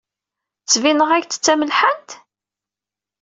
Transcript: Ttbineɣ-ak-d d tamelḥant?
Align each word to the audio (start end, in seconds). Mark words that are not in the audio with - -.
Ttbineɣ-ak-d 0.61 1.33
d 1.37 1.41
tamelḥant? 1.45 2.09